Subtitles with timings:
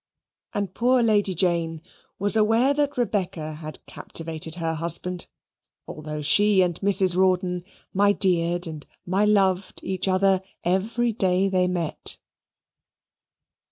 [0.55, 1.79] And poor Lady Jane
[2.17, 5.27] was aware that Rebecca had captivated her husband,
[5.87, 7.15] although she and Mrs.
[7.15, 12.17] Rawdon my deared and my loved each other every day they met.